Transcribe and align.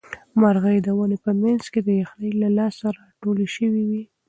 مرغۍ 0.41 0.77
د 0.83 0.87
ونې 0.97 1.17
په 1.25 1.31
منځ 1.41 1.63
کې 1.73 1.79
د 1.83 1.89
یخنۍ 2.01 2.31
له 2.41 2.49
لاسه 2.57 2.85
راټولې 2.97 3.47
شوې 3.55 3.83
وې. 3.89 4.03